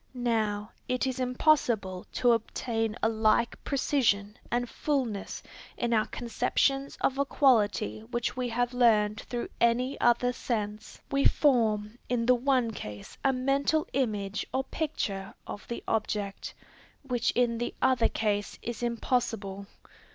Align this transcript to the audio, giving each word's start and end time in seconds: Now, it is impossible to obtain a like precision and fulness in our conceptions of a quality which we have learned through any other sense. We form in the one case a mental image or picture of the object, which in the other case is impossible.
Now, 0.15 0.71
it 0.89 1.05
is 1.05 1.19
impossible 1.19 2.07
to 2.13 2.31
obtain 2.31 2.95
a 3.03 3.07
like 3.07 3.63
precision 3.63 4.35
and 4.49 4.67
fulness 4.67 5.43
in 5.77 5.93
our 5.93 6.07
conceptions 6.07 6.97
of 7.01 7.19
a 7.19 7.23
quality 7.25 7.99
which 8.05 8.35
we 8.35 8.49
have 8.49 8.73
learned 8.73 9.19
through 9.21 9.49
any 9.59 9.99
other 10.01 10.33
sense. 10.33 10.99
We 11.11 11.25
form 11.25 11.99
in 12.09 12.25
the 12.25 12.33
one 12.33 12.71
case 12.71 13.15
a 13.23 13.31
mental 13.31 13.85
image 13.93 14.43
or 14.51 14.63
picture 14.63 15.35
of 15.45 15.67
the 15.67 15.83
object, 15.87 16.55
which 17.03 17.29
in 17.35 17.59
the 17.59 17.75
other 17.79 18.09
case 18.09 18.57
is 18.63 18.81
impossible. 18.81 19.67